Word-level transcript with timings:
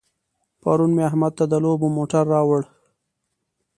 پرون 0.61 0.91
مې 0.95 1.03
احمد 1.09 1.31
ته 1.39 1.45
د 1.51 1.53
لوبو 1.63 1.87
موټر 1.97 2.23
راوړ. 2.33 2.61